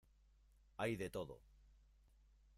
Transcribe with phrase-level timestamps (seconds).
[0.77, 1.43] hay de todo.